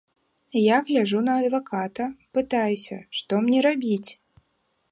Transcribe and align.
Я 0.59 0.77
гляджу 0.87 1.19
на 1.27 1.33
адваката, 1.49 2.07
пытаюся, 2.37 2.97
што 3.19 3.43
мне 3.45 3.59
рабіць? 3.67 4.09